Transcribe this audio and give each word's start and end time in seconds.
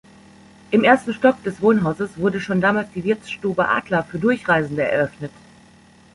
Im 0.71 0.83
ersten 0.83 1.13
Stock 1.13 1.43
des 1.43 1.61
Wohnhauses 1.61 2.17
wurde 2.17 2.41
schon 2.41 2.59
damals 2.59 2.89
die 2.95 3.03
Wirtsstube 3.03 3.67
„Adler“ 3.69 4.03
für 4.03 4.17
Durchreisende 4.17 4.81
eröffnet. 4.81 5.29